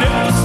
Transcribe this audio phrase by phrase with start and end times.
[0.00, 0.41] Pues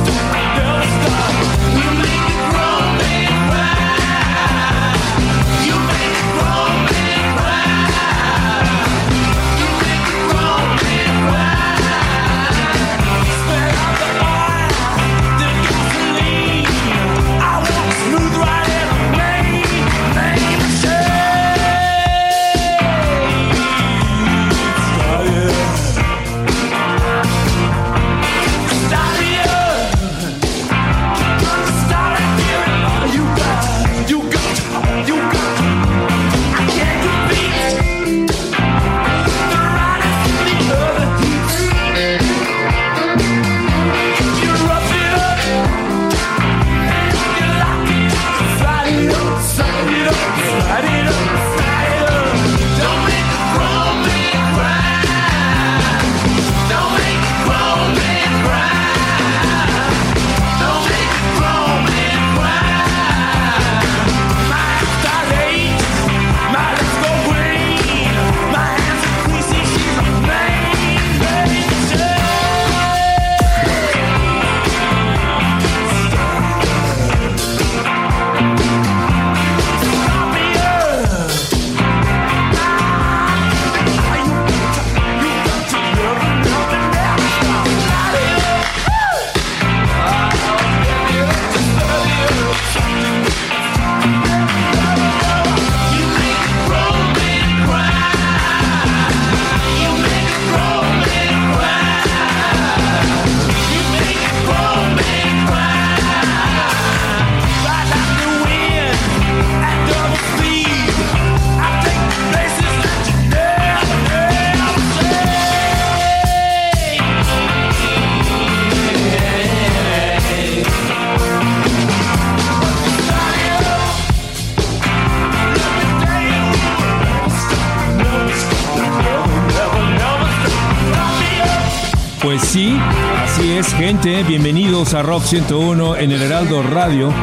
[134.08, 137.14] Bienvenidos a Rock 101 en el Heraldo Radio,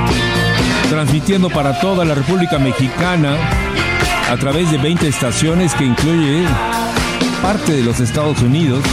[0.90, 3.38] transmitiendo para toda la República Mexicana
[4.30, 6.44] a través de 20 estaciones que incluye
[7.40, 8.84] parte de los Estados Unidos.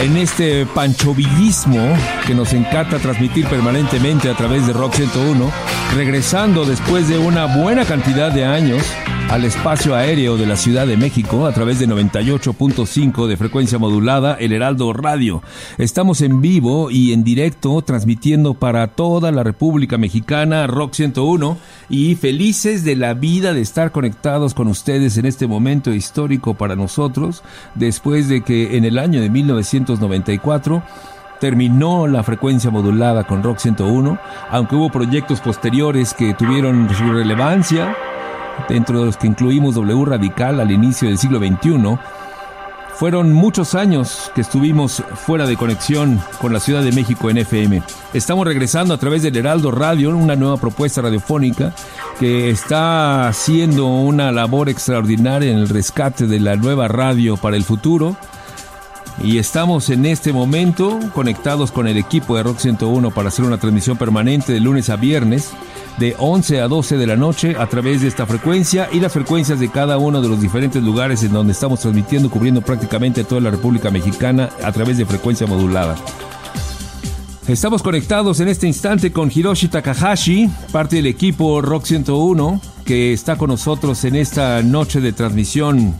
[0.00, 1.94] En este panchovillismo
[2.26, 5.52] que nos encanta transmitir permanentemente a través de Rock 101,
[5.94, 8.82] regresando después de una buena cantidad de años
[9.30, 14.34] al espacio aéreo de la Ciudad de México a través de 98.5 de frecuencia modulada,
[14.34, 15.42] el Heraldo Radio.
[15.78, 22.14] Estamos en vivo y en directo transmitiendo para toda la República Mexicana Rock 101 y
[22.14, 27.42] felices de la vida de estar conectados con ustedes en este momento histórico para nosotros,
[27.74, 30.82] después de que en el año de 1994
[31.40, 34.18] terminó la frecuencia modulada con Rock 101,
[34.50, 37.96] aunque hubo proyectos posteriores que tuvieron su relevancia,
[38.68, 41.98] dentro de los que incluimos W Radical al inicio del siglo XXI,
[42.96, 47.82] fueron muchos años que estuvimos fuera de conexión con la Ciudad de México en FM.
[48.12, 51.74] Estamos regresando a través del Heraldo Radio, una nueva propuesta radiofónica
[52.20, 57.64] que está haciendo una labor extraordinaria en el rescate de la nueva radio para el
[57.64, 58.16] futuro.
[59.22, 63.58] y estamos en este momento conectados con el equipo de Rock 101 para hacer una
[63.58, 65.52] transmisión permanente de lunes a viernes
[65.98, 69.60] de 11 a 12 de la noche a través de esta frecuencia y las frecuencias
[69.60, 73.50] de cada uno de los diferentes lugares en donde estamos transmitiendo, cubriendo prácticamente toda la
[73.50, 75.96] República Mexicana a través de frecuencia modulada.
[77.46, 83.36] Estamos conectados en este instante con Hiroshi Takahashi, parte del equipo Rock 101, que está
[83.36, 85.94] con nosotros en esta noche de transmisión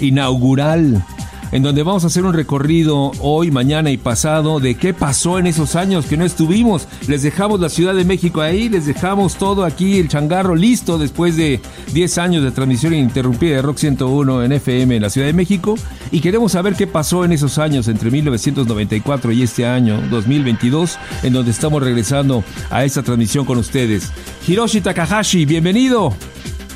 [0.00, 1.04] inaugural
[1.52, 5.46] en donde vamos a hacer un recorrido hoy, mañana y pasado de qué pasó en
[5.46, 6.86] esos años que no estuvimos.
[7.08, 11.36] Les dejamos la Ciudad de México ahí, les dejamos todo aquí, el changarro listo después
[11.36, 11.60] de
[11.92, 15.74] 10 años de transmisión ininterrumpida de Rock 101 en FM en la Ciudad de México
[16.10, 21.32] y queremos saber qué pasó en esos años entre 1994 y este año 2022 en
[21.32, 24.10] donde estamos regresando a esta transmisión con ustedes.
[24.46, 26.14] Hiroshi Takahashi, bienvenido.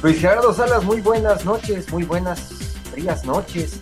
[0.02, 2.50] Luis Gerardo Salas, muy buenas noches, muy buenas
[2.90, 3.80] frías noches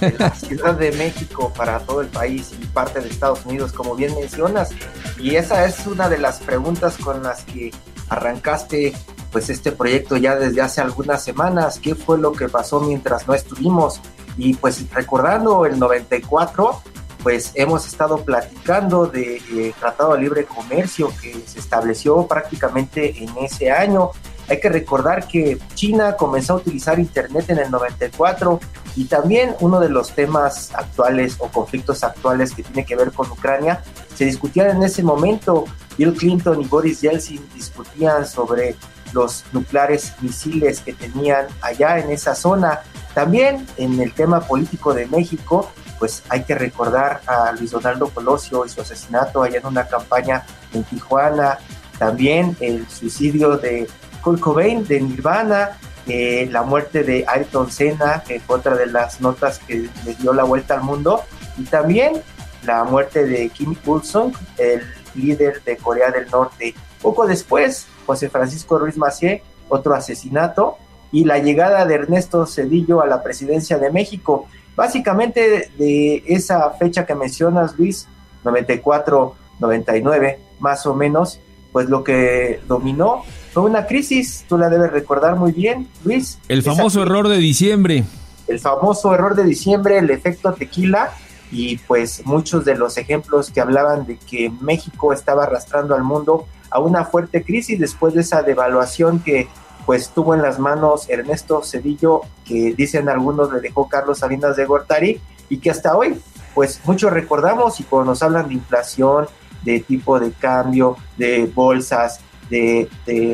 [0.00, 3.94] de la Ciudad de México para todo el país y parte de Estados Unidos, como
[3.94, 4.70] bien mencionas.
[5.18, 7.70] Y esa es una de las preguntas con las que
[8.08, 8.94] arrancaste
[9.30, 11.78] pues este proyecto ya desde hace algunas semanas.
[11.78, 14.00] ¿Qué fue lo que pasó mientras no estuvimos?
[14.36, 16.80] Y pues recordando el 94,
[17.22, 23.30] pues hemos estado platicando de eh, Tratado de Libre Comercio que se estableció prácticamente en
[23.38, 24.12] ese año
[24.48, 28.60] hay que recordar que China comenzó a utilizar Internet en el 94
[28.96, 33.30] y también uno de los temas actuales o conflictos actuales que tiene que ver con
[33.30, 33.82] Ucrania
[34.14, 35.64] se discutían en ese momento.
[35.96, 38.74] Bill Clinton y Boris Yeltsin discutían sobre
[39.12, 42.80] los nucleares misiles que tenían allá en esa zona.
[43.14, 48.64] También en el tema político de México, pues hay que recordar a Luis Donaldo Colosio
[48.64, 51.58] y su asesinato allá en una campaña en Tijuana.
[51.98, 53.88] También el suicidio de
[54.28, 59.22] Kurt Cobain de Nirvana, eh, la muerte de Ayrton Senna, que fue otra de las
[59.22, 61.22] notas que le dio la vuelta al mundo,
[61.56, 62.20] y también
[62.66, 64.82] la muerte de Kim Il-sung, el
[65.14, 66.74] líder de Corea del Norte.
[67.00, 70.76] Poco después, José Francisco Ruiz Macié, otro asesinato,
[71.10, 74.46] y la llegada de Ernesto Cedillo a la presidencia de México.
[74.76, 78.06] Básicamente de esa fecha que mencionas, Luis,
[78.44, 81.40] 94-99, más o menos,
[81.72, 86.38] pues lo que dominó fue una crisis, tú la debes recordar muy bien, Luis.
[86.48, 88.04] El famoso error de diciembre.
[88.46, 91.10] El famoso error de diciembre, el efecto tequila
[91.50, 96.46] y pues muchos de los ejemplos que hablaban de que México estaba arrastrando al mundo
[96.70, 99.48] a una fuerte crisis después de esa devaluación que
[99.86, 104.66] pues tuvo en las manos Ernesto Cedillo, que dicen algunos le dejó Carlos Salinas de
[104.66, 106.20] Gortari y que hasta hoy
[106.54, 109.26] pues muchos recordamos y cuando nos hablan de inflación,
[109.62, 112.88] de tipo de cambio, de bolsas, de,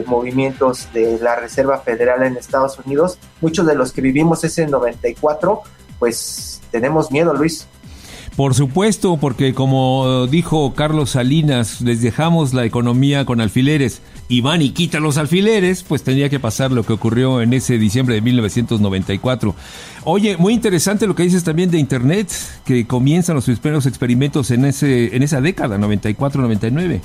[0.07, 5.63] movimientos de la Reserva Federal en Estados Unidos, muchos de los que vivimos ese 94,
[5.99, 7.67] pues tenemos miedo, Luis.
[8.37, 14.61] Por supuesto, porque como dijo Carlos Salinas, les dejamos la economía con alfileres y van
[14.61, 18.23] y quitan los alfileres, pues tendría que pasar lo que ocurrió en ese diciembre de
[18.23, 19.55] 1994.
[20.03, 22.29] Oye, muy interesante lo que dices también de Internet,
[22.65, 27.03] que comienzan los primeros experimentos en, ese, en esa década, 94-99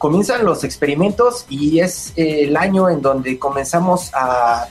[0.00, 4.66] comienzan los experimentos y es eh, el año en donde comenzamos a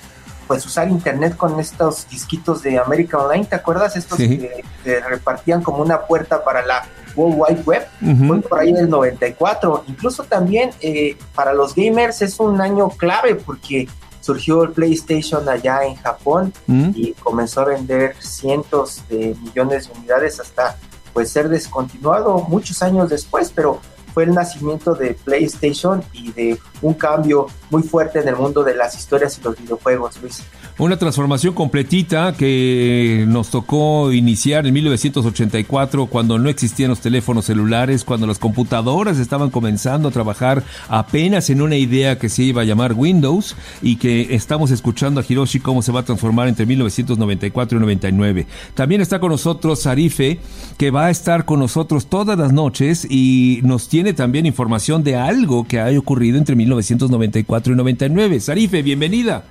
[0.47, 3.95] pues usar internet con estos disquitos de América Online, ¿te acuerdas?
[3.95, 4.63] Estos que,
[5.07, 7.87] repartían como una puerta para la World Wide Web,
[8.27, 9.83] fue por ahí en el 94.
[9.87, 13.87] Incluso también eh, para los gamers es un año clave porque
[14.21, 16.51] surgió el PlayStation allá en Japón
[16.95, 20.75] y comenzó a vender cientos de millones de unidades hasta
[21.13, 23.79] pues ser descontinuado muchos años después, pero
[24.13, 28.75] fue el nacimiento de PlayStation y de un cambio muy fuerte en el mundo de
[28.75, 30.43] las historias y los videojuegos, Luis.
[30.79, 38.05] Una transformación completita que nos tocó iniciar en 1984 cuando no existían los teléfonos celulares,
[38.05, 42.65] cuando las computadoras estaban comenzando a trabajar apenas en una idea que se iba a
[42.65, 47.77] llamar Windows y que estamos escuchando a Hiroshi cómo se va a transformar entre 1994
[47.77, 48.47] y 99.
[48.73, 50.39] También está con nosotros Sarife,
[50.77, 55.15] que va a estar con nosotros todas las noches y nos tiene también información de
[55.15, 58.39] algo que ha ocurrido entre 1994 y 99.
[58.39, 59.43] Sarife, bienvenida.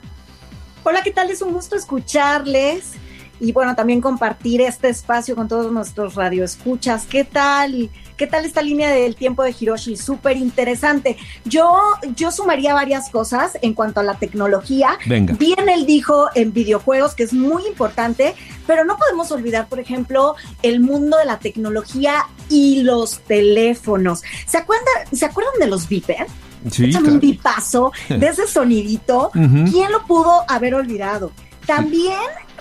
[0.85, 1.31] Hola, ¿qué tal?
[1.31, 2.95] Es un gusto escucharles
[3.41, 7.07] y bueno, también compartir este espacio con todos nuestros radioescuchas.
[7.07, 7.91] ¿Qué tal?
[8.17, 9.97] ¿Qué tal esta línea del tiempo de Hiroshi?
[9.97, 11.17] Súper interesante.
[11.45, 11.79] Yo,
[12.17, 14.99] yo sumaría varias cosas en cuanto a la tecnología.
[15.07, 15.35] Venga.
[15.35, 18.35] Bien él dijo en videojuegos, que es muy importante,
[18.67, 24.23] pero no podemos olvidar, por ejemplo, el mundo de la tecnología y los teléfonos.
[24.47, 26.27] ¿Se acuerdan, ¿se acuerdan de los Viper?
[26.73, 29.31] Sí, un bipazo de ese sonidito.
[29.33, 31.31] ¿Quién lo pudo haber olvidado?
[31.67, 32.19] También,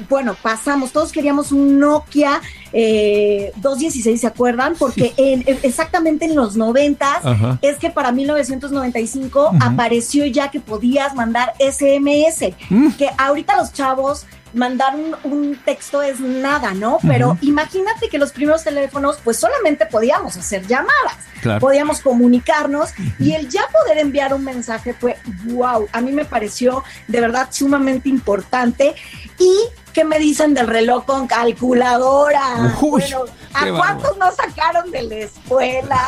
[0.09, 2.41] bueno, pasamos, todos queríamos un Nokia
[2.73, 4.75] eh, 216, ¿se acuerdan?
[4.77, 11.53] Porque en, exactamente en los 90 es que para 1995 apareció ya que podías mandar
[11.59, 12.89] SMS, mm.
[12.97, 16.99] que ahorita los chavos mandar un, texto es nada, ¿no?
[17.05, 21.17] Pero imagínate que los primeros teléfonos, pues solamente podíamos hacer llamadas,
[21.59, 26.83] podíamos comunicarnos y el ya poder enviar un mensaje fue, wow, a mí me pareció
[27.07, 28.95] de verdad sumamente importante
[29.37, 29.51] y
[29.97, 32.75] ¿qué me dicen del reloj con calculadora?
[32.79, 36.03] bueno, ¿a cuántos no sacaron de la escuela?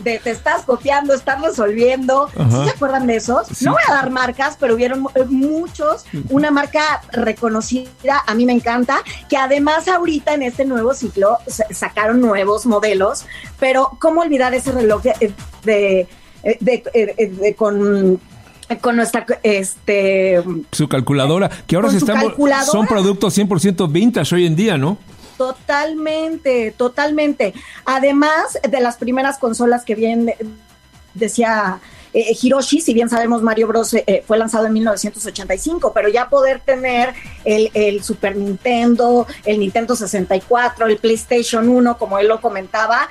[0.00, 2.28] De te estás copiando, estás resolviendo.
[2.28, 3.62] ¿Sí se acuerdan de esos?
[3.62, 6.04] No voy a dar marcas, pero hubieron eh, muchos.
[6.30, 11.38] Una marca reconocida, a mí me encanta, que además ahorita en este nuevo ciclo
[11.70, 13.24] sacaron nuevos modelos,
[13.60, 16.08] pero ¿cómo olvidar ese reloj de,
[16.42, 18.20] de, eh, con
[18.80, 22.20] con nuestra este su calculadora que ahora se están
[22.70, 24.98] son productos 100% vintage hoy en día no
[25.36, 30.34] totalmente totalmente además de las primeras consolas que bien
[31.14, 31.80] decía
[32.12, 33.94] eh, Hiroshi, si bien sabemos Mario Bros.
[33.94, 39.94] Eh, fue lanzado en 1985, pero ya poder tener el, el, Super Nintendo, el Nintendo
[39.94, 43.08] 64, el PlayStation 1, como él lo comentaba,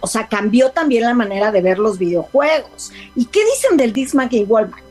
[0.00, 2.92] o sea, cambió también la manera de ver los videojuegos.
[3.16, 4.82] ¿Y qué dicen del Discman y Wallback?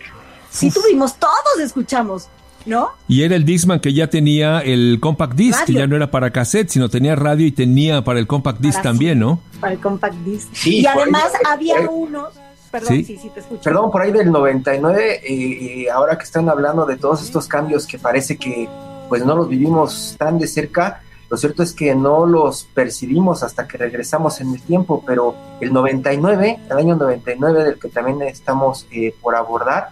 [0.53, 2.29] Si tuvimos, todos escuchamos.
[2.65, 2.91] ¿No?
[3.09, 6.31] Y era el Discman que ya tenía el compact disc, que ya no era para
[6.31, 9.41] cassette, sino tenía radio y tenía para el compact disc también, ¿no?
[9.59, 10.47] Para el compact disc.
[10.65, 12.29] y además había unos
[12.73, 13.19] Perdón, sí.
[13.21, 13.61] sí, te escucho.
[13.61, 17.99] Perdón, por ahí del 99, eh, ahora que están hablando de todos estos cambios que
[17.99, 18.67] parece que
[19.09, 23.67] pues no los vivimos tan de cerca, lo cierto es que no los percibimos hasta
[23.67, 28.87] que regresamos en el tiempo, pero el 99, el año 99 del que también estamos
[28.91, 29.89] eh, por abordar,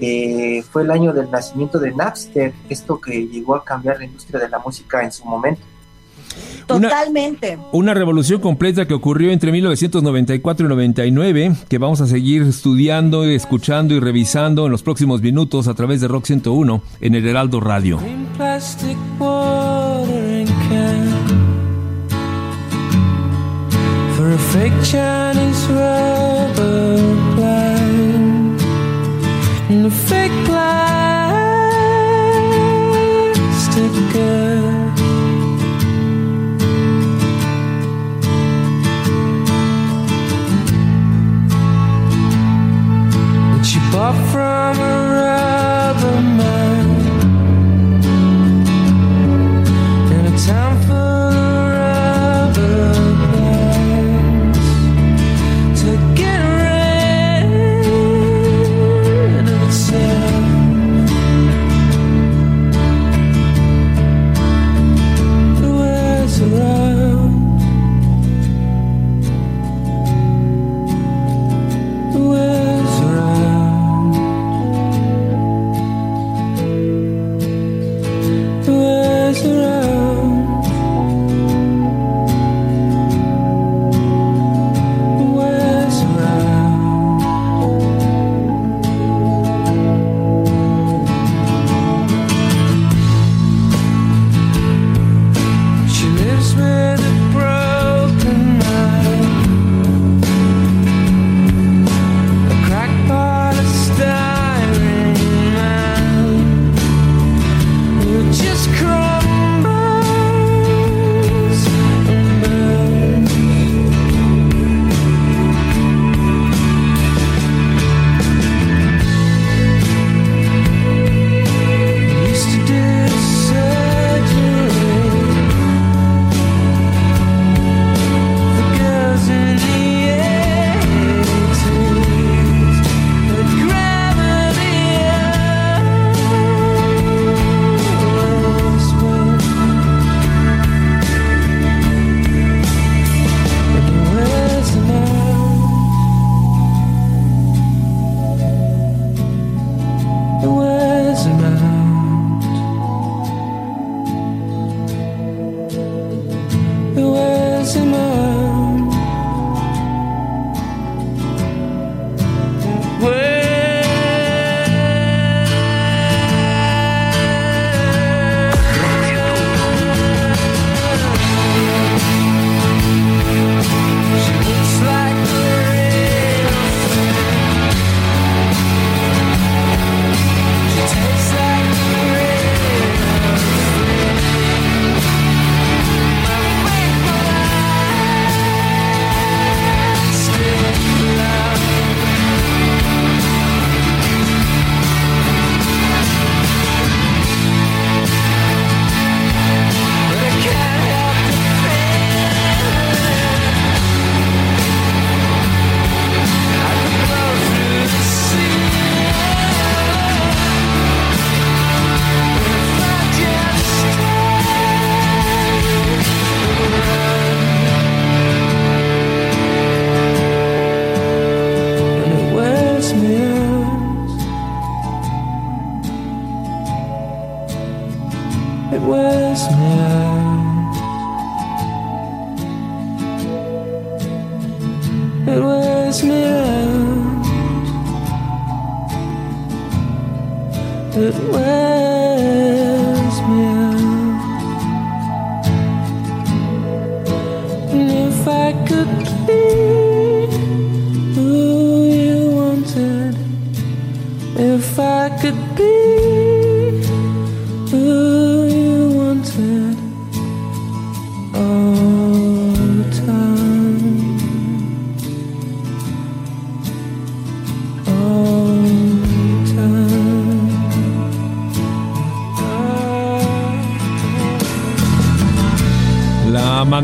[0.00, 4.40] eh, fue el año del nacimiento de Napster, esto que llegó a cambiar la industria
[4.40, 5.62] de la música en su momento.
[6.66, 7.58] Totalmente.
[7.72, 13.94] Una, revolución completa que ocurrió entre 1994 y 99, que vamos a seguir estudiando, escuchando
[13.94, 17.98] y revisando en los próximos minutos a través de Rock 101 en el Heraldo Radio.
[29.86, 30.62] A fake plastic
[34.12, 34.70] girl.
[43.72, 46.86] You bought from a rubber man
[50.12, 51.21] in a town full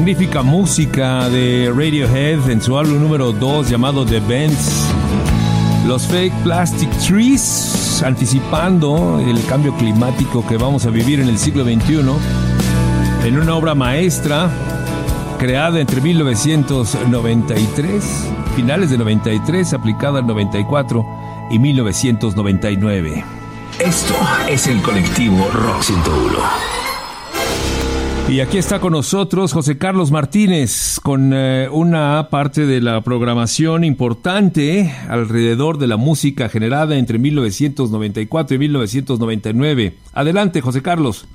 [0.09, 4.87] magnífica música de Radiohead en su álbum número 2 llamado The Bends.
[5.87, 11.63] Los Fake Plastic Trees, anticipando el cambio climático que vamos a vivir en el siglo
[11.63, 12.01] XXI,
[13.27, 14.49] en una obra maestra
[15.39, 18.03] creada entre 1993,
[18.57, 21.05] finales de 93, aplicada al 94
[21.51, 23.25] y 1999.
[23.79, 24.15] Esto
[24.49, 26.78] es el colectivo Rock 101.
[28.29, 33.85] Y aquí está con nosotros José Carlos Martínez con eh, una parte de la programación
[33.85, 39.99] importante alrededor de la música generada entre 1994 y 1999.
[40.13, 41.27] Adelante, José Carlos.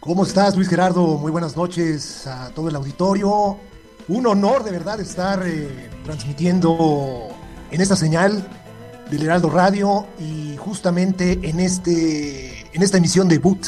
[0.00, 1.18] ¿Cómo estás, Luis Gerardo?
[1.18, 3.58] Muy buenas noches a todo el auditorio.
[4.08, 7.28] Un honor de verdad estar eh, transmitiendo
[7.70, 8.48] en esta señal
[9.10, 13.66] del Heraldo Radio y justamente en, este, en esta emisión debut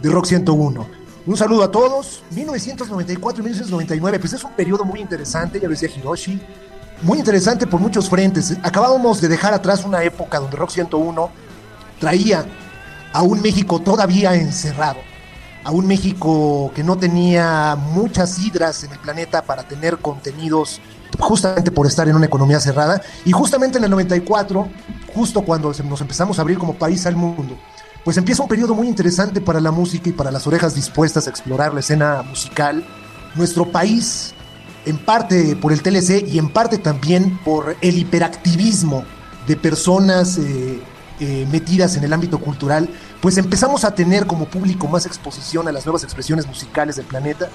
[0.00, 0.99] de Rock 101.
[1.26, 2.22] Un saludo a todos.
[2.30, 6.40] 1994 y 1999, pues es un periodo muy interesante, ya lo decía Hiroshi.
[7.02, 8.56] Muy interesante por muchos frentes.
[8.62, 11.30] Acabábamos de dejar atrás una época donde Rock 101
[11.98, 12.46] traía
[13.12, 15.00] a un México todavía encerrado,
[15.64, 20.80] a un México que no tenía muchas hidras en el planeta para tener contenidos
[21.18, 23.02] justamente por estar en una economía cerrada.
[23.24, 24.68] Y justamente en el 94,
[25.14, 27.58] justo cuando nos empezamos a abrir como país al mundo,
[28.04, 31.30] pues empieza un periodo muy interesante para la música y para las orejas dispuestas a
[31.30, 32.84] explorar la escena musical.
[33.34, 34.34] Nuestro país,
[34.86, 39.04] en parte por el TLC y en parte también por el hiperactivismo
[39.46, 40.80] de personas eh,
[41.20, 42.88] eh, metidas en el ámbito cultural,
[43.20, 47.48] pues empezamos a tener como público más exposición a las nuevas expresiones musicales del planeta.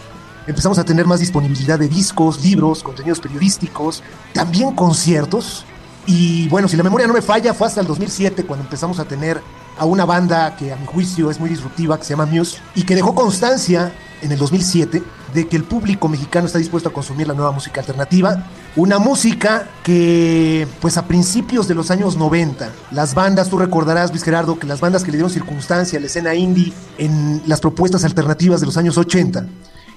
[0.45, 4.03] Empezamos a tener más disponibilidad de discos, libros, contenidos periodísticos,
[4.33, 5.65] también conciertos.
[6.07, 9.05] Y bueno, si la memoria no me falla, fue hasta el 2007 cuando empezamos a
[9.05, 9.41] tener
[9.77, 12.83] a una banda que a mi juicio es muy disruptiva, que se llama Muse, y
[12.83, 13.91] que dejó constancia
[14.21, 17.81] en el 2007 de que el público mexicano está dispuesto a consumir la nueva música
[17.81, 18.47] alternativa.
[18.75, 24.23] Una música que, pues a principios de los años 90, las bandas, tú recordarás, Luis
[24.23, 28.05] Gerardo, que las bandas que le dieron circunstancia a la escena indie en las propuestas
[28.05, 29.45] alternativas de los años 80,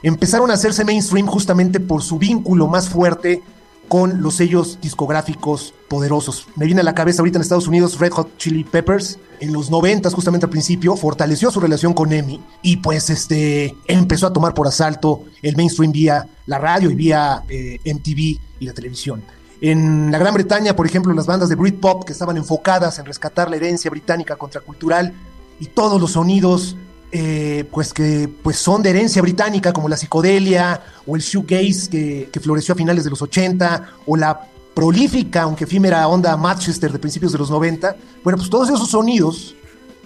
[0.02, 3.42] empezaron a hacerse mainstream justamente por su vínculo más fuerte
[3.88, 6.46] con los sellos discográficos poderosos.
[6.56, 9.70] Me viene a la cabeza ahorita en Estados Unidos Red Hot Chili Peppers, en los
[9.70, 14.54] 90 justamente al principio, fortaleció su relación con EMI y pues este empezó a tomar
[14.54, 19.22] por asalto el mainstream vía la radio y vía eh, MTV y la televisión.
[19.60, 23.50] En la Gran Bretaña, por ejemplo, las bandas de Britpop que estaban enfocadas en rescatar
[23.50, 25.12] la herencia británica contracultural
[25.58, 26.76] y todos los sonidos
[27.10, 32.28] eh, pues que pues son de herencia británica, como la psicodelia o el shoegaze que,
[32.32, 36.98] que floreció a finales de los 80, o la prolífica, aunque efímera onda Manchester de
[36.98, 37.96] principios de los 90.
[38.22, 39.56] Bueno, pues todos esos sonidos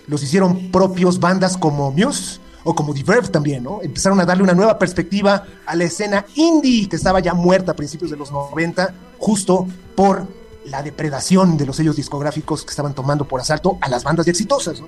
[0.07, 3.81] los hicieron propios bandas como Muse o como The Verve también, ¿no?
[3.83, 7.77] Empezaron a darle una nueva perspectiva a la escena indie que estaba ya muerta a
[7.77, 10.27] principios de los 90, justo por
[10.67, 14.31] la depredación de los sellos discográficos que estaban tomando por asalto a las bandas ya
[14.31, 14.81] exitosas.
[14.81, 14.87] ¿no?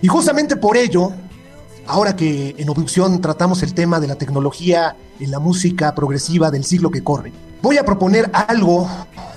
[0.00, 1.12] Y justamente por ello,
[1.86, 6.64] ahora que en Obducción tratamos el tema de la tecnología en la música progresiva del
[6.64, 8.88] siglo que corre, voy a proponer algo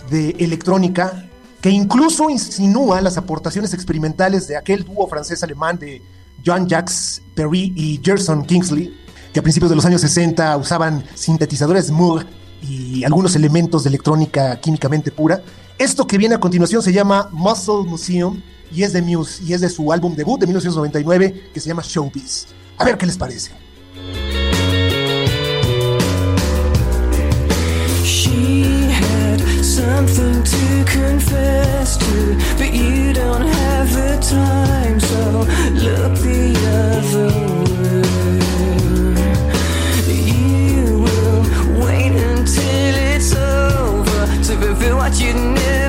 [0.10, 1.30] de electrónica
[1.62, 6.02] que incluso insinúa las aportaciones experimentales de aquel dúo francés-alemán de
[6.44, 8.96] Jean-Jacques Perry y Gerson Kingsley,
[9.34, 12.24] que a principios de los años 60 usaban sintetizadores Moog
[12.62, 15.42] y algunos elementos de electrónica químicamente pura.
[15.78, 18.42] Esto que viene a continuación se llama Muscle Museum
[18.76, 21.82] y es de Muse y es de su álbum debut de 1999 que se llama
[21.84, 22.48] Showbiz.
[22.78, 23.52] A ver qué les parece.
[28.04, 36.54] She had something to confess to, but you don't have the time, so look the
[36.68, 37.32] other
[37.72, 38.04] way.
[40.06, 41.44] You will
[41.86, 45.85] wait until it's over to fulfill what you'd never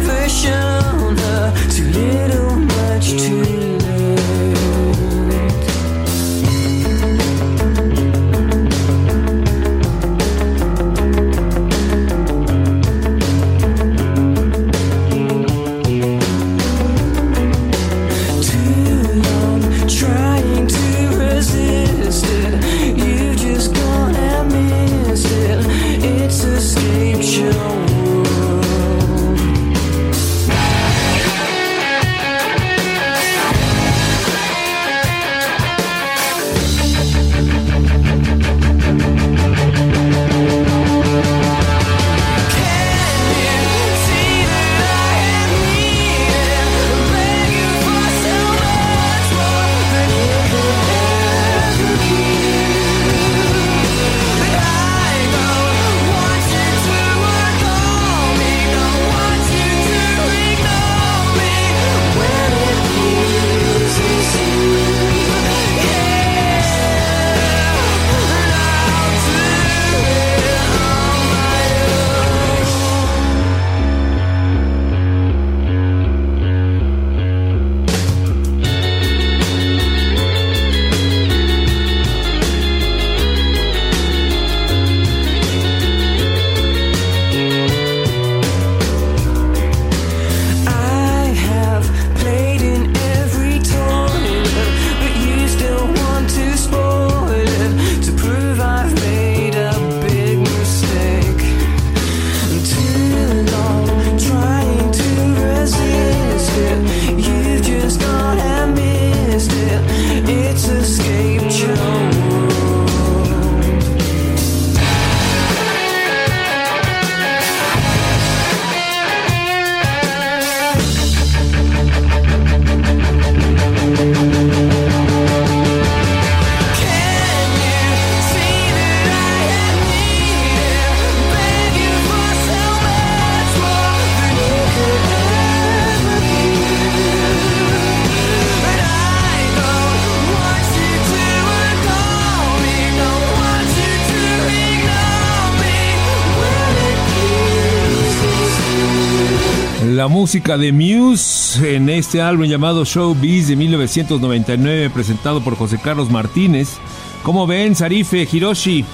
[150.27, 156.79] música de Muse en este álbum llamado Showbiz de 1999 presentado por José Carlos Martínez.
[157.23, 158.85] ¿Cómo ven, Sarife, Hiroshi?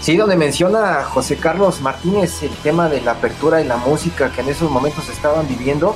[0.00, 4.40] Sí, donde menciona José Carlos Martínez el tema de la apertura de la música que
[4.40, 5.94] en esos momentos estaban viviendo.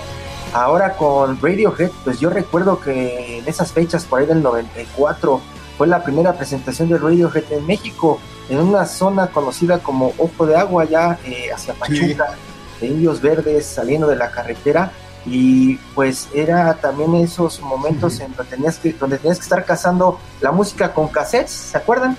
[0.52, 5.40] Ahora con Radiohead, pues yo recuerdo que en esas fechas, por ahí del 94,
[5.78, 10.56] fue la primera presentación de Radiohead en México, en una zona conocida como Ojo de
[10.56, 12.36] Agua, ya eh, hacia Pachuca,
[12.80, 14.92] de Indios Verdes, saliendo de la carretera.
[15.24, 20.20] Y pues era también esos momentos en donde tenías, que, donde tenías que estar cazando
[20.40, 22.16] la música con cassettes, ¿se acuerdan?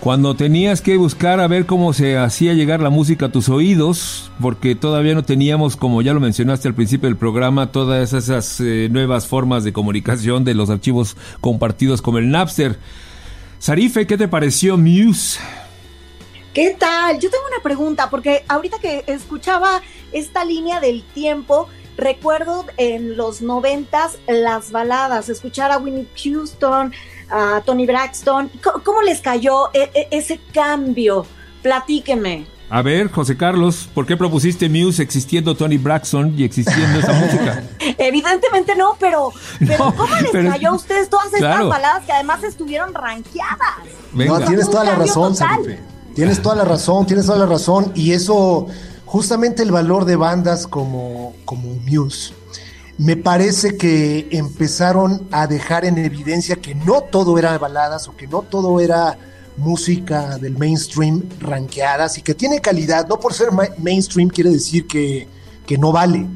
[0.00, 4.30] Cuando tenías que buscar a ver cómo se hacía llegar la música a tus oídos,
[4.40, 8.88] porque todavía no teníamos, como ya lo mencionaste al principio del programa, todas esas eh,
[8.90, 12.78] nuevas formas de comunicación de los archivos compartidos como el Napster.
[13.58, 15.38] Sarife, ¿qué te pareció Muse?
[16.54, 17.18] ¿Qué tal?
[17.20, 19.82] Yo tengo una pregunta, porque ahorita que escuchaba
[20.12, 26.92] esta línea del tiempo, recuerdo en los noventas las baladas, escuchar a Winnie Houston,
[27.30, 28.50] a Tony Braxton.
[28.62, 31.24] ¿Cómo, cómo les cayó e- e- ese cambio?
[31.62, 32.46] Platíqueme.
[32.68, 37.62] A ver, José Carlos, ¿por qué propusiste Muse existiendo Tony Braxton y existiendo esa música?
[37.98, 41.68] Evidentemente no, pero, pero No, ¿cómo les pero- cayó a ustedes todas estas Claro.
[41.68, 43.76] baladas que además estuvieron rankeadas?
[44.12, 44.40] Venga.
[44.40, 45.34] No, tienes toda la razón.
[46.14, 47.92] Tienes toda la razón, tienes toda la razón.
[47.94, 48.66] Y eso,
[49.06, 52.34] justamente el valor de bandas como, como Muse,
[52.98, 58.26] me parece que empezaron a dejar en evidencia que no todo era baladas o que
[58.26, 59.16] no todo era
[59.56, 63.06] música del mainstream ranqueadas y que tiene calidad.
[63.08, 65.26] No por ser ma- mainstream quiere decir que,
[65.66, 66.26] que no vale.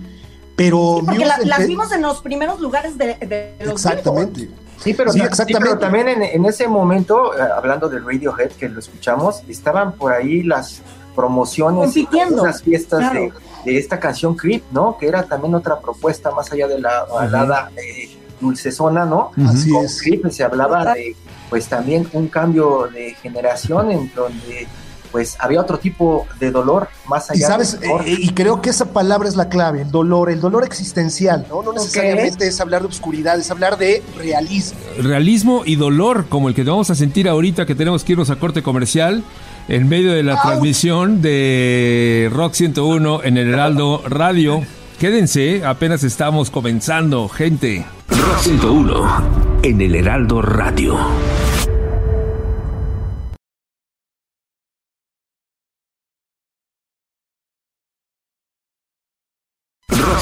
[0.57, 4.49] Pero Porque Muse la- las vimos en los primeros lugares de, de los Exactamente.
[4.79, 5.69] Sí, pero, Sí, exactamente.
[5.71, 10.13] pero también en, en ese momento, eh, hablando del Radiohead que lo escuchamos, estaban por
[10.13, 10.83] ahí las
[11.15, 11.95] promociones,
[12.31, 13.21] las fiestas claro.
[13.21, 13.33] de,
[13.73, 14.99] de esta canción Creep, ¿no?
[14.99, 18.11] Que era también otra propuesta más allá de la balada eh,
[18.41, 19.31] dulcezona, ¿no?
[19.49, 20.03] Así Con es.
[20.03, 21.17] Creep se hablaba de,
[21.49, 24.67] pues también un cambio de generación en donde
[25.15, 28.03] pues había otro tipo de dolor más Y allá sabes, del dolor.
[28.09, 31.63] eh, y creo que esa palabra es la clave, el dolor, el dolor existencial, ¿no?
[31.63, 34.77] No necesariamente es hablar de oscuridad, es hablar de realismo.
[35.01, 38.37] Realismo y dolor, como el que vamos a sentir ahorita que tenemos que irnos a
[38.37, 39.23] corte comercial
[39.69, 44.63] en medio de la transmisión de Rock 101 en el Heraldo Radio.
[44.99, 47.87] Quédense, apenas estamos comenzando, gente.
[48.09, 49.23] Rock 101
[49.63, 50.97] en el Heraldo Radio.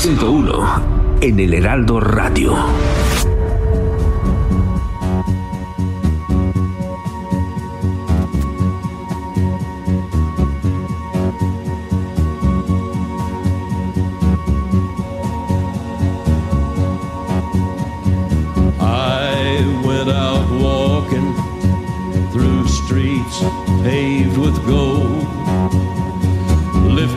[0.03, 2.57] 101 en el Heraldo Radio.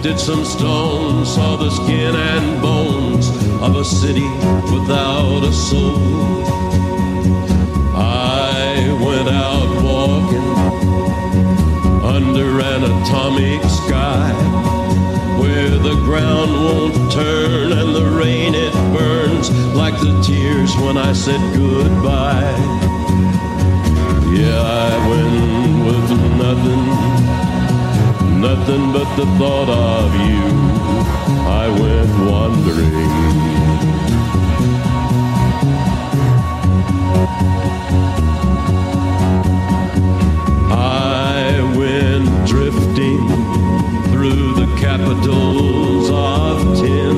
[0.05, 3.27] Lifted some stones, saw the skin and bones
[3.59, 4.29] of a city
[4.71, 6.45] without a soul.
[7.95, 10.51] I went out walking
[12.05, 14.31] under an atomic sky
[15.39, 21.13] where the ground won't turn and the rain it burns like the tears when I
[21.13, 22.53] said goodbye.
[24.29, 27.44] Yeah, I went with nothing,
[28.45, 30.45] nothing but the thought of you.
[31.63, 32.95] I went wandering.
[40.71, 43.25] I went drifting
[44.11, 47.17] through the capitals of tin,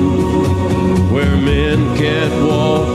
[1.12, 2.94] where men can't walk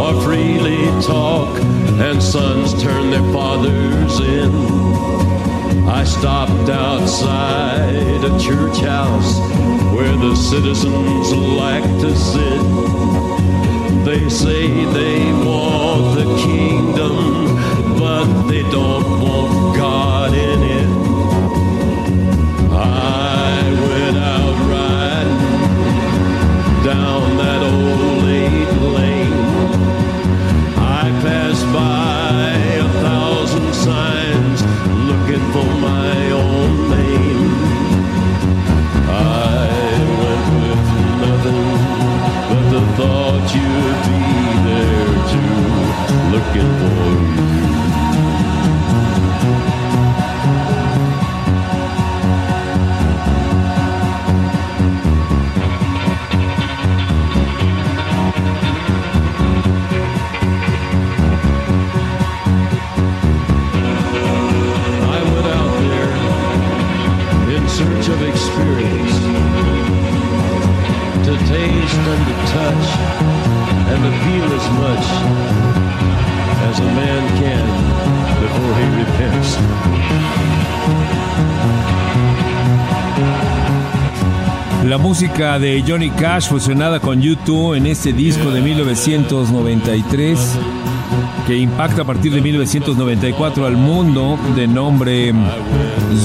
[0.00, 1.60] or freely talk,
[2.06, 4.73] and sons turn their fathers in.
[5.86, 9.38] I stopped outside a church house
[9.94, 12.62] where the citizens like to sit.
[14.04, 17.56] They say they want the kingdom,
[17.98, 20.88] but they don't want God in it.
[22.72, 25.44] I went out riding
[26.84, 27.63] down that
[42.96, 44.22] thought you'd be
[44.68, 45.58] there too,
[46.30, 47.10] looking for
[49.68, 49.73] you.
[85.34, 90.38] Música de Johnny Cash fusionada con YouTube en este disco de 1993
[91.44, 95.34] que impacta a partir de 1994 al mundo de nombre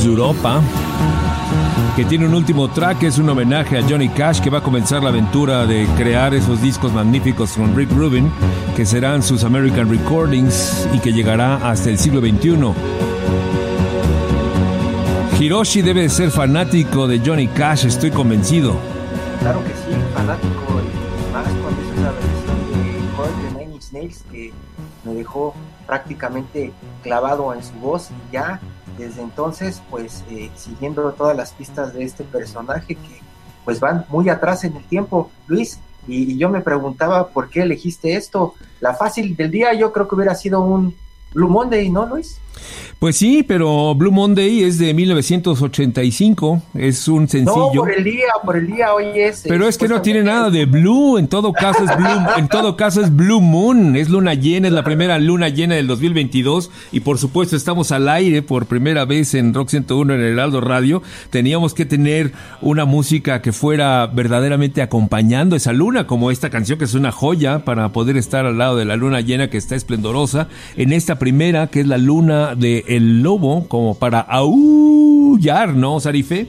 [0.03, 0.61] Zuropa
[1.95, 5.01] que tiene un último track, es un homenaje a Johnny Cash que va a comenzar
[5.01, 8.31] la aventura de crear esos discos magníficos con Rick Rubin,
[8.75, 12.73] que serán sus American Recordings y que llegará hasta el siglo XXI.
[15.39, 18.98] Hiroshi debe de ser fanático de Johnny Cash, estoy convencido.
[19.39, 22.99] Claro que sí, fanático, y más cuando es esa versión de
[23.43, 24.53] de Nine Inch Nails que
[25.03, 25.53] me dejó
[25.87, 26.71] prácticamente
[27.03, 28.59] clavado en su voz y ya
[28.97, 33.21] desde entonces pues eh, siguiendo todas las pistas de este personaje que
[33.65, 38.15] pues van muy atrás en el tiempo, Luis, y yo me preguntaba por qué elegiste
[38.15, 38.55] esto.
[38.79, 40.95] La fácil del día yo creo que hubiera sido un
[41.33, 42.39] Blue Monday, ¿no, Luis?
[42.99, 47.71] Pues sí, pero Blue Monday es de 1985, es un No, sencillo.
[47.75, 49.43] por el día, por el día hoy es.
[49.47, 52.75] Pero es que no tiene nada de blue, en todo caso es blue, en todo
[52.75, 56.99] caso es Blue Moon, es luna llena, es la primera luna llena del 2022 y
[56.99, 61.01] por supuesto estamos al aire por primera vez en Rock 101 en el Heraldo Radio.
[61.29, 66.85] Teníamos que tener una música que fuera verdaderamente acompañando esa luna, como esta canción que
[66.85, 70.49] es una joya para poder estar al lado de la luna llena que está esplendorosa
[70.75, 76.47] en esta primera que es la luna de el lobo como para aullar, ¿no, Sarife?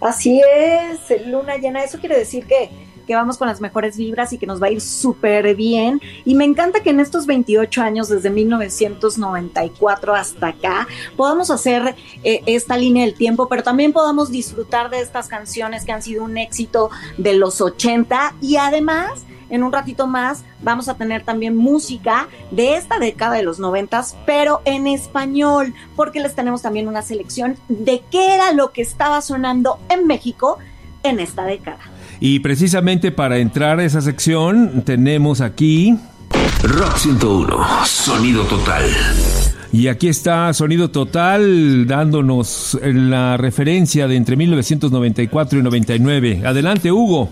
[0.00, 1.82] Así es, luna llena.
[1.82, 2.68] Eso quiere decir que,
[3.06, 6.00] que vamos con las mejores vibras y que nos va a ir súper bien.
[6.26, 12.42] Y me encanta que en estos 28 años, desde 1994 hasta acá, podamos hacer eh,
[12.44, 16.36] esta línea del tiempo, pero también podamos disfrutar de estas canciones que han sido un
[16.36, 22.28] éxito de los 80 y además en un ratito más vamos a tener también música
[22.50, 27.56] de esta década de los noventas, pero en español, porque les tenemos también una selección
[27.68, 30.58] de qué era lo que estaba sonando en México
[31.02, 31.80] en esta década.
[32.20, 35.98] Y precisamente para entrar a esa sección tenemos aquí
[36.62, 38.84] Rock 101, sonido total.
[39.74, 46.42] Y aquí está Sonido Total dándonos la referencia de entre 1994 y 99.
[46.46, 47.28] Adelante, Hugo.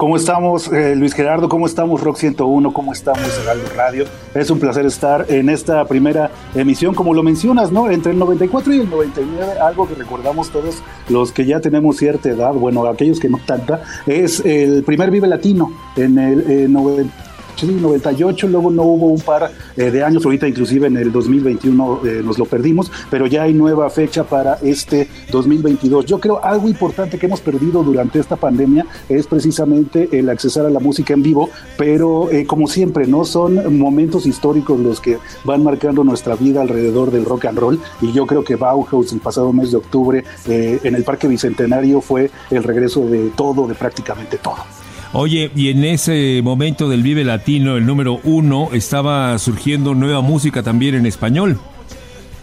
[0.00, 1.46] ¿Cómo estamos, eh, Luis Gerardo?
[1.46, 2.72] ¿Cómo estamos, Rock 101?
[2.72, 4.06] ¿Cómo estamos, Heraldo Radio?
[4.34, 7.90] Es un placer estar en esta primera emisión, como lo mencionas, ¿no?
[7.90, 12.30] Entre el 94 y el 99, algo que recordamos todos los que ya tenemos cierta
[12.30, 17.12] edad, bueno, aquellos que no tanta, es el primer Vive Latino en el eh, 90
[17.12, 17.29] sí,
[17.66, 22.22] 98, luego no hubo un par eh, de años, ahorita inclusive en el 2021 eh,
[22.24, 26.06] nos lo perdimos, pero ya hay nueva fecha para este 2022.
[26.06, 30.70] Yo creo algo importante que hemos perdido durante esta pandemia es precisamente el accesar a
[30.70, 33.24] la música en vivo, pero eh, como siempre, ¿no?
[33.24, 38.12] Son momentos históricos los que van marcando nuestra vida alrededor del rock and roll y
[38.12, 42.62] yo creo que Bauhaus el pasado mes de octubre en el Parque Bicentenario fue el
[42.62, 44.79] regreso de todo, de prácticamente todo.
[45.12, 50.62] Oye, y en ese momento del Vive Latino, el número uno, estaba surgiendo nueva música
[50.62, 51.58] también en español.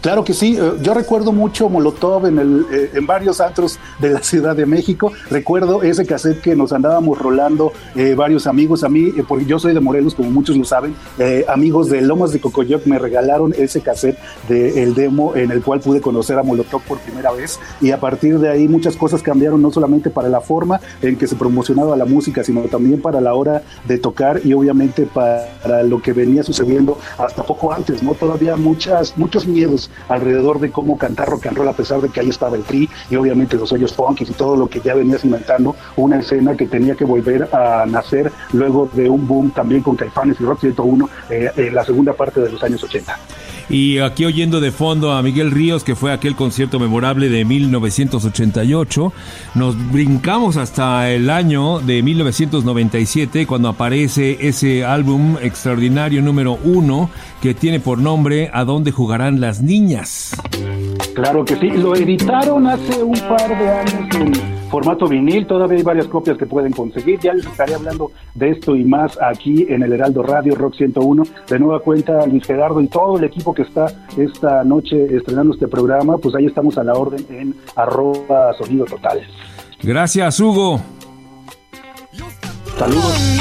[0.07, 4.11] Claro que sí, eh, yo recuerdo mucho Molotov en, el, eh, en varios antros de
[4.11, 5.11] la Ciudad de México.
[5.29, 8.85] Recuerdo ese cassette que nos andábamos rolando eh, varios amigos.
[8.85, 10.95] A mí, porque yo soy de Morelos, como muchos lo saben,
[11.49, 14.17] amigos de Lomas de Cocoyoc me regalaron ese cassette
[14.47, 17.59] del demo en el cual pude conocer a Molotov por primera vez.
[17.81, 21.27] Y a partir de ahí muchas cosas cambiaron, no solamente para la forma en que
[21.27, 26.01] se promocionaba la música, sino también para la hora de tocar y obviamente para lo
[26.01, 28.13] que venía sucediendo hasta poco antes, ¿no?
[28.13, 32.19] Todavía muchas, muchos miedos alrededor de cómo cantar rock and roll, a pesar de que
[32.19, 35.23] ahí estaba el tri y obviamente los hoyos funkies y todo lo que ya venías
[35.25, 39.95] inventando, una escena que tenía que volver a nacer luego de un boom también con
[39.95, 43.17] Caifanes y Rock 101 eh, en la segunda parte de los años 80.
[43.69, 49.13] Y aquí oyendo de fondo a Miguel Ríos, que fue aquel concierto memorable de 1988,
[49.55, 57.09] nos brincamos hasta el año de 1997, cuando aparece ese álbum extraordinario número uno,
[57.41, 60.35] que tiene por nombre ¿A dónde jugarán las niñas?
[61.13, 66.07] Claro que sí, lo editaron hace un par de años formato vinil, todavía hay varias
[66.07, 69.93] copias que pueden conseguir, ya les estaré hablando de esto y más aquí en el
[69.93, 73.87] Heraldo Radio Rock 101, de nueva cuenta Luis Gerardo y todo el equipo que está
[74.17, 79.21] esta noche estrenando este programa, pues ahí estamos a la orden en arroba sonido total.
[79.81, 80.81] Gracias, Hugo.
[82.77, 83.37] Saludos.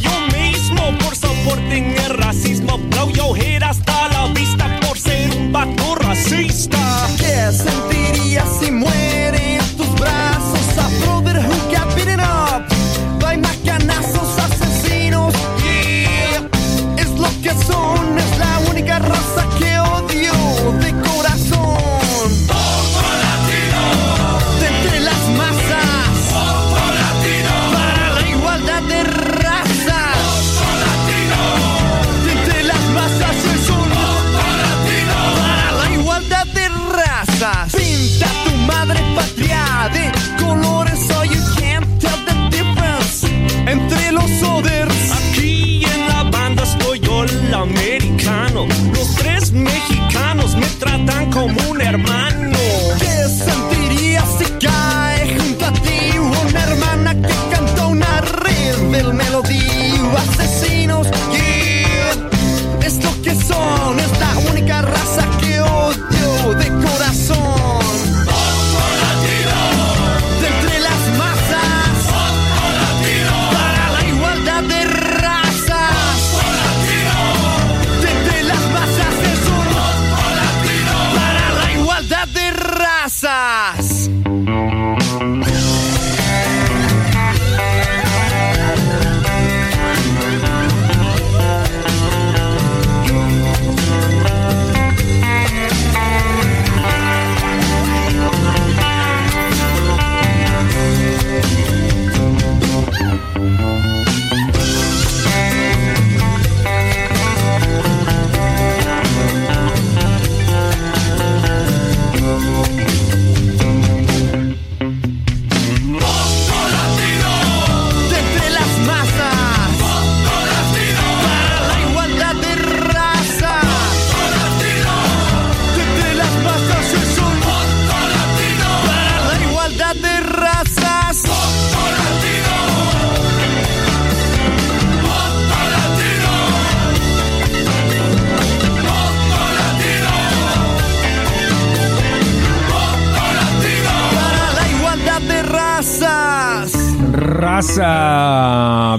[0.00, 2.51] Yo mismo por soporting el racismo.
[3.02, 6.78] Dao y ojera hasta la vista por ser un vato racista.
[7.18, 12.62] ¿Qué sentirías si muere en tus brazos a brother who got beaten up?
[13.18, 15.34] No macanazos asesinos.
[15.58, 16.48] Yeah.
[16.96, 19.51] Es lo que son, es la única raza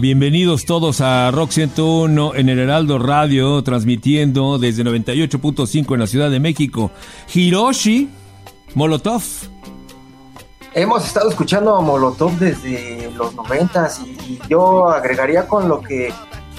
[0.04, 6.30] bienvenidos todos a Rock 101 en el Heraldo Radio, transmitiendo desde 98.5 en la Ciudad
[6.30, 6.92] de México.
[7.34, 8.10] Hiroshi
[8.76, 9.24] Molotov.
[10.74, 16.12] Hemos estado escuchando a Molotov desde los noventas y, y yo agregaría con lo que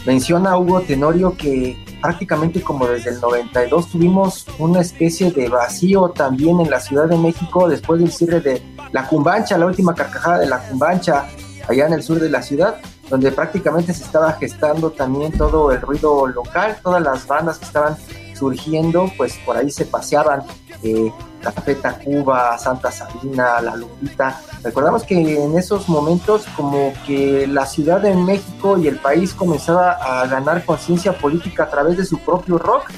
[0.07, 6.61] menciona Hugo Tenorio que prácticamente como desde el 92 tuvimos una especie de vacío también
[6.61, 10.47] en la Ciudad de México después del cierre de La Cumbancha, la última carcajada de
[10.47, 11.27] La Cumbancha
[11.69, 12.77] allá en el sur de la ciudad,
[13.09, 17.97] donde prácticamente se estaba gestando también todo el ruido local, todas las bandas que estaban
[18.35, 20.43] surgiendo, pues por ahí se paseaban.
[20.83, 21.13] Eh,
[21.45, 24.41] Café Tacuba, Santa Sabina, La Lupita.
[24.63, 29.93] Recordamos que en esos momentos como que la Ciudad de México y el país comenzaba
[29.93, 32.91] a ganar conciencia política a través de su propio rock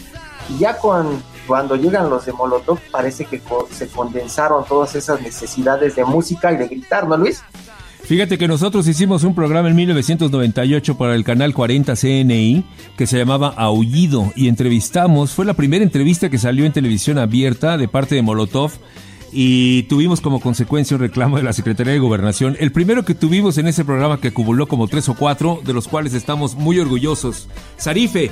[0.48, 3.42] y ya cuando llegan los de Molotov parece que
[3.72, 7.42] se condensaron todas esas necesidades de música y de gritar, ¿no Luis?
[8.06, 12.64] Fíjate que nosotros hicimos un programa en 1998 para el canal 40 CNI
[12.96, 17.76] que se llamaba Aullido y entrevistamos, fue la primera entrevista que salió en televisión abierta
[17.76, 18.70] de parte de Molotov
[19.32, 22.56] y tuvimos como consecuencia un reclamo de la Secretaría de Gobernación.
[22.60, 25.88] El primero que tuvimos en ese programa que acumuló como tres o cuatro, de los
[25.88, 27.48] cuales estamos muy orgullosos.
[27.76, 28.30] Sarife,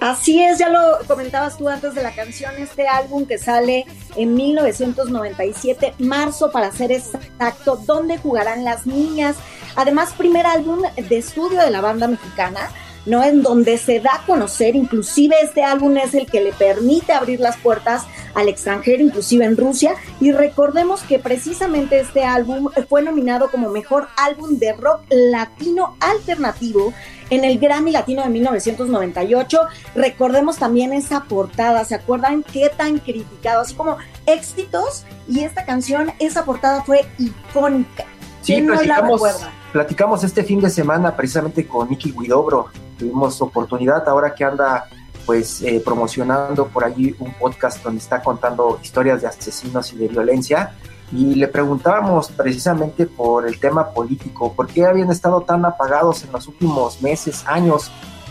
[0.00, 3.84] Así es, ya lo comentabas tú antes de la canción, este álbum que sale
[4.16, 9.36] en 1997, marzo para ser exacto, donde jugarán las niñas.
[9.76, 12.70] Además, primer álbum de estudio de la banda mexicana,
[13.04, 13.22] ¿no?
[13.22, 17.38] En donde se da a conocer, inclusive este álbum es el que le permite abrir
[17.38, 19.96] las puertas al extranjero, inclusive en Rusia.
[20.18, 26.94] Y recordemos que precisamente este álbum fue nominado como mejor álbum de rock latino alternativo
[27.30, 29.60] en el Grammy Latino de 1998.
[29.94, 33.62] Recordemos también esa portada, ¿se acuerdan qué tan criticado?
[33.62, 38.04] Así como éxitos y esta canción, esa portada fue icónica.
[38.42, 42.68] Sí, ¿Quién no la platicamos, platicamos este fin de semana precisamente con Nicky Guidobro.
[42.98, 44.86] Tuvimos oportunidad ahora que anda
[45.26, 50.08] pues eh, promocionando por allí un podcast donde está contando historias de asesinos y de
[50.08, 50.74] violencia.
[51.12, 56.32] Y le preguntábamos precisamente por el tema político, por qué habían estado tan apagados en
[56.32, 57.90] los últimos meses, años,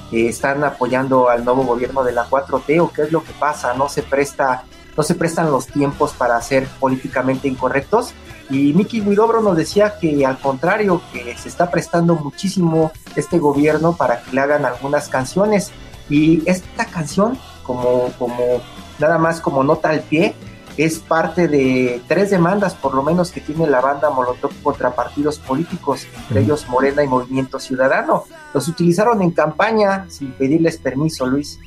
[0.09, 3.73] que están apoyando al nuevo gobierno de la 4T o qué es lo que pasa,
[3.73, 4.63] no se presta,
[4.97, 8.13] no se prestan los tiempos para ser políticamente incorrectos.
[8.49, 13.95] Y Miki Guidobro nos decía que al contrario, que se está prestando muchísimo este gobierno
[13.95, 15.71] para que le hagan algunas canciones.
[16.09, 18.61] Y esta canción, como, como
[18.97, 20.33] nada más como nota al pie,
[20.79, 25.37] es parte de tres demandas por lo menos que tiene la banda Molotov contra partidos
[25.37, 28.23] políticos, entre ellos Morena y Movimiento Ciudadano.
[28.53, 31.59] Los utilizaron en campaña sin pedirles permiso, Luis.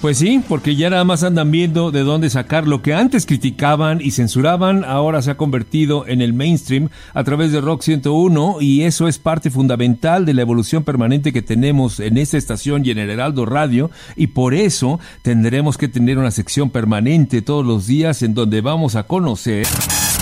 [0.00, 4.02] Pues sí, porque ya nada más andan viendo de dónde sacar lo que antes criticaban
[4.02, 8.82] y censuraban, ahora se ha convertido en el mainstream a través de Rock 101 y
[8.82, 12.98] eso es parte fundamental de la evolución permanente que tenemos en esta estación y en
[12.98, 18.22] el Heraldo Radio y por eso tendremos que tener una sección permanente todos los días
[18.22, 19.66] en donde vamos a conocer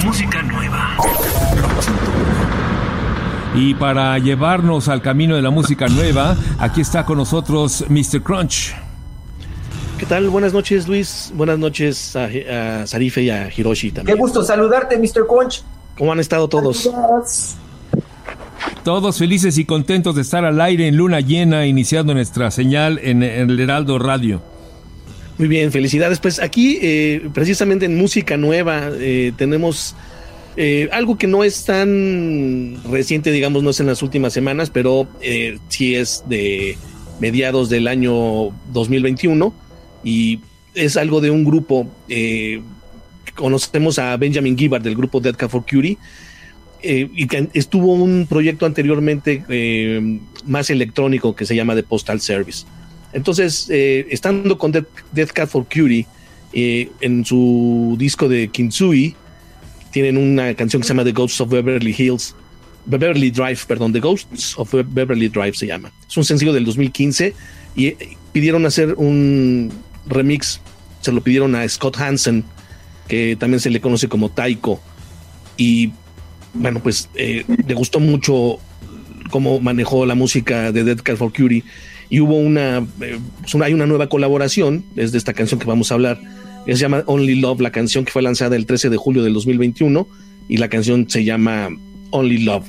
[0.05, 0.97] Música nueva.
[3.57, 8.23] y para llevarnos al camino de la música nueva, aquí está con nosotros Mr.
[8.23, 8.75] Crunch.
[10.03, 10.29] ¿Qué tal?
[10.31, 11.31] Buenas noches, Luis.
[11.33, 14.19] Buenas noches a, a Sarife y a Hiroshi Qué también.
[14.19, 15.29] gusto saludarte, Mr.
[15.29, 15.63] Conch.
[15.97, 16.91] ¿Cómo han estado todos?
[18.83, 23.23] Todos felices y contentos de estar al aire en luna llena, iniciando nuestra señal en,
[23.23, 24.43] en el Heraldo Radio.
[25.39, 26.19] Muy bien, felicidades.
[26.19, 29.95] Pues aquí, eh, precisamente en música nueva, eh, tenemos
[30.57, 35.07] eh, algo que no es tan reciente, digamos, no es en las últimas semanas, pero
[35.21, 36.77] eh, sí es de
[37.21, 39.63] mediados del año 2021
[40.05, 40.41] y
[40.75, 41.87] es algo de un grupo.
[42.09, 42.61] eh,
[43.35, 45.97] conocemos a Benjamin Gibbard del grupo Dead Cat for Cutie.
[46.83, 52.21] eh, y que estuvo un proyecto anteriormente eh, más electrónico que se llama The Postal
[52.21, 52.65] Service.
[53.13, 56.07] Entonces, eh, estando con Death, Death Cat for Cutie,
[56.53, 59.15] eh, en su disco de Kinsui,
[59.93, 62.35] tienen una canción que se llama The Ghosts of Beverly Hills,
[62.87, 65.93] Beverly Drive, perdón, The Ghosts of Be- Beverly Drive se llama.
[66.09, 67.33] Es un sencillo del 2015
[67.77, 67.95] y
[68.33, 69.71] pidieron hacer un
[70.07, 70.61] remix,
[71.01, 72.45] se lo pidieron a Scott Hansen,
[73.09, 74.81] que también se le conoce como Taiko,
[75.57, 75.93] y
[76.55, 78.59] bueno, pues eh, le gustó mucho
[79.31, 81.65] cómo manejó la música de Dead Cat for Cutie.
[82.11, 83.19] Y hubo una, eh,
[83.63, 86.21] hay una nueva colaboración, es de esta canción que vamos a hablar,
[86.67, 89.33] que se llama Only Love, la canción que fue lanzada el 13 de julio del
[89.33, 90.07] 2021
[90.49, 91.71] y la canción se llama
[92.11, 92.67] Only Love,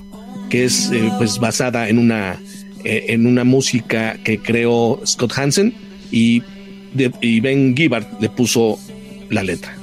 [0.50, 2.40] que es eh, pues basada en una,
[2.86, 5.74] en una música que creó Scott Hansen.
[6.10, 6.44] Y,
[6.94, 8.80] de- y Ben Gibbard le puso
[9.30, 9.76] la letra.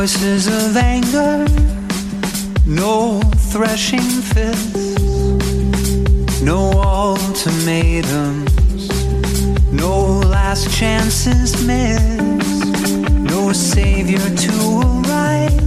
[0.00, 1.44] Voices of anger,
[2.64, 3.20] no
[3.52, 4.96] threshing fists,
[6.40, 8.48] no ultimatums,
[9.70, 12.64] no last chances missed,
[13.12, 14.52] no savior to
[14.86, 15.66] arrive,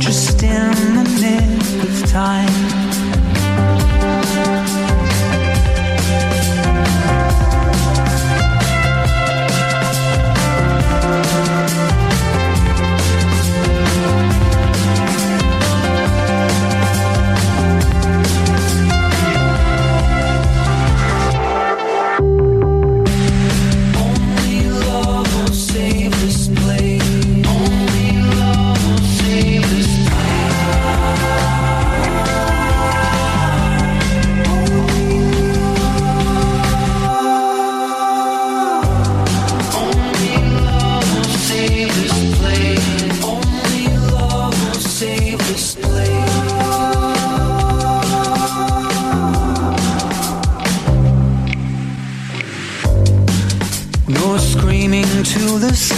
[0.00, 2.85] just in the nick of time.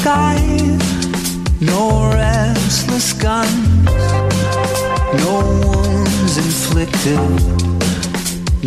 [0.08, 0.40] Sky,
[1.60, 4.00] no restless guns,
[5.22, 7.20] no wounds inflicted,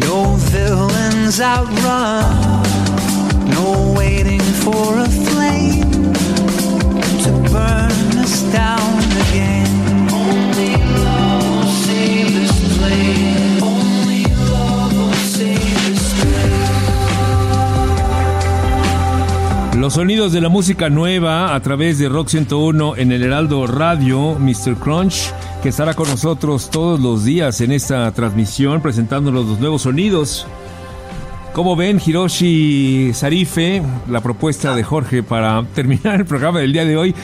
[0.08, 2.62] no villains outrun,
[3.58, 6.14] no waiting for a flame
[7.24, 9.11] to burn us down
[19.82, 24.38] Los sonidos de la música nueva a través de Rock 101 en el Heraldo Radio,
[24.38, 24.76] Mr.
[24.76, 30.46] Crunch, que estará con nosotros todos los días en esta transmisión presentándonos los nuevos sonidos.
[31.54, 36.96] Como ven, Hiroshi Sarife, la propuesta de Jorge para terminar el programa del día de
[36.96, 37.16] hoy.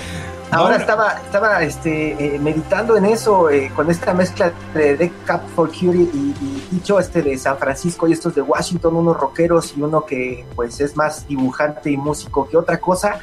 [0.49, 5.41] Ahora estaba, estaba este, eh, meditando en eso, eh, con esta mezcla de Deck Cap
[5.55, 9.75] for Cutie y, y dicho este de San Francisco y estos de Washington, unos rockeros
[9.75, 13.19] y uno que pues es más dibujante y músico que otra cosa.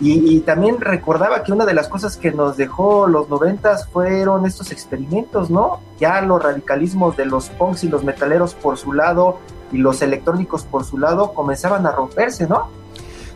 [0.00, 4.44] Y, y también recordaba que una de las cosas que nos dejó los noventas fueron
[4.44, 5.80] estos experimentos, ¿no?
[6.00, 9.38] Ya los radicalismos de los punks y los metaleros por su lado
[9.72, 12.68] y los electrónicos por su lado comenzaban a romperse, ¿no?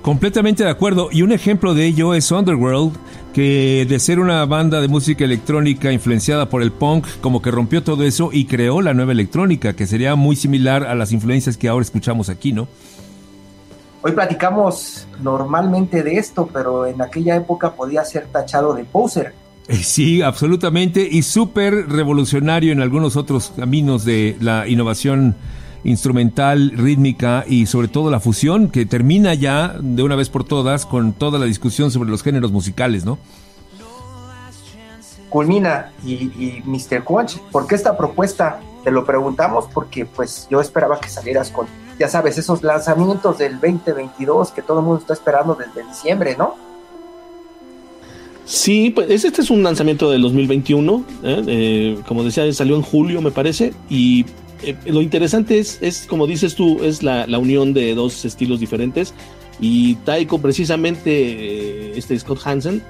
[0.02, 1.08] Completamente de acuerdo.
[1.10, 2.94] Y un ejemplo de ello es Underworld,
[3.38, 7.84] que de ser una banda de música electrónica influenciada por el punk, como que rompió
[7.84, 11.68] todo eso y creó la nueva electrónica, que sería muy similar a las influencias que
[11.68, 12.66] ahora escuchamos aquí, ¿no?
[14.02, 19.34] Hoy platicamos normalmente de esto, pero en aquella época podía ser tachado de poser.
[19.68, 21.06] Eh, Sí, absolutamente.
[21.08, 25.36] Y súper revolucionario en algunos otros caminos de la innovación
[25.84, 30.86] instrumental, rítmica y sobre todo la fusión, que termina ya de una vez por todas
[30.86, 33.18] con toda la discusión sobre los géneros musicales, ¿no?
[35.28, 37.04] culmina y, y Mr.
[37.04, 38.60] Crunch, ¿por qué esta propuesta?
[38.84, 41.66] Te lo preguntamos porque pues yo esperaba que salieras con,
[41.98, 46.54] ya sabes, esos lanzamientos del 2022 que todo el mundo está esperando desde diciembre, ¿no?
[48.44, 51.04] Sí, pues este es un lanzamiento del 2021.
[51.22, 51.44] ¿eh?
[51.46, 53.74] Eh, como decía, salió en julio, me parece.
[53.90, 54.24] Y
[54.62, 58.60] eh, lo interesante es, es, como dices tú, es la, la unión de dos estilos
[58.60, 59.14] diferentes.
[59.60, 62.82] Y Taiko, precisamente, eh, este Scott Hansen,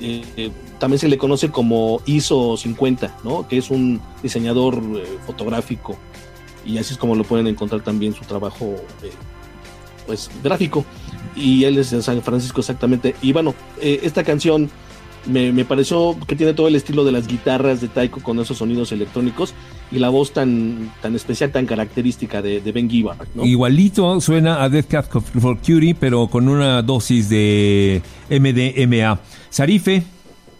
[0.00, 3.46] eh, también se le conoce como ISO 50, ¿no?
[3.46, 4.82] Que es un diseñador
[5.26, 5.96] fotográfico.
[6.64, 8.76] Y así es como lo pueden encontrar también su trabajo,
[10.06, 10.84] pues, gráfico.
[11.36, 13.14] Y él es de San Francisco exactamente.
[13.22, 14.70] Y bueno, esta canción
[15.26, 18.58] me, me pareció que tiene todo el estilo de las guitarras de Taiko con esos
[18.58, 19.54] sonidos electrónicos
[19.92, 23.44] y la voz tan, tan especial, tan característica de, de Ben Gibbard, ¿no?
[23.44, 29.20] Igualito suena a Death Cat for Cutie, pero con una dosis de MDMA.
[29.50, 30.02] Sarife,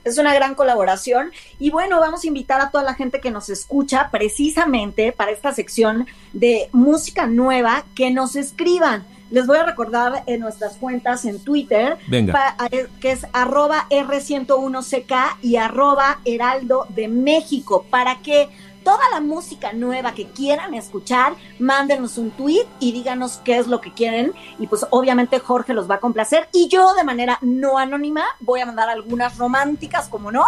[0.04, 3.48] Es una gran colaboración y bueno, vamos a invitar a toda la gente que nos
[3.48, 9.04] escucha precisamente para esta sección de música nueva que nos escriban.
[9.30, 12.54] Les voy a recordar en nuestras cuentas en Twitter, Venga.
[12.70, 18.48] eh, que es arroba R101CK y arroba Heraldo de México, para que
[18.82, 23.80] toda la música nueva que quieran escuchar, mándenos un tweet y díganos qué es lo
[23.80, 24.32] que quieren.
[24.58, 26.48] Y pues obviamente Jorge los va a complacer.
[26.52, 30.44] Y yo de manera no anónima voy a mandar algunas románticas, como no,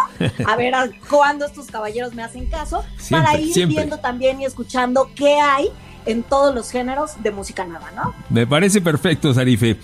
[0.46, 3.76] a ver a cuándo estos caballeros me hacen caso, Siempre, para ir siempre.
[3.76, 5.70] viendo también y escuchando qué hay
[6.06, 8.14] en todos los géneros de música nueva, ¿no?
[8.28, 9.78] me parece perfecto, Sarife.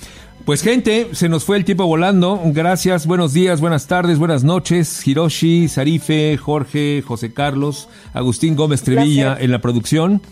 [0.45, 2.41] Pues gente, se nos fue el tiempo volando.
[2.47, 5.07] Gracias, buenos días, buenas tardes, buenas noches.
[5.07, 10.22] Hiroshi, Sarife, Jorge, José Carlos, Agustín Gómez Trevilla en la producción.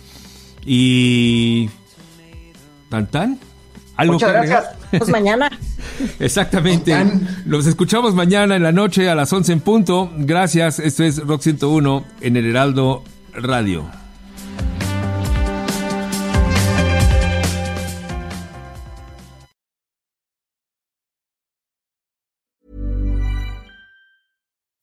[0.65, 1.69] Y...
[2.89, 3.39] ¿Tan tan?
[3.97, 4.65] ¿Algo Muchas gracias.
[4.97, 5.51] Pues mañana.
[6.21, 6.95] Exactamente.
[7.45, 10.11] Los escuchamos mañana en la noche a las 11 en punto.
[10.17, 10.79] Gracias.
[10.79, 13.03] Esto es Rock 101 en el Heraldo
[13.35, 13.87] Radio.